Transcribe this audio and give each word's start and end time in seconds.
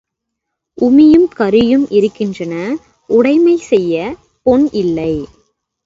உமியும் 0.77 1.27
கரியும் 1.37 1.85
இருக்கின்றன 1.89 2.53
உடைமை 3.09 3.57
செய்யப் 3.69 4.17
பொன் 4.45 4.69
இல்லை. 4.73 5.13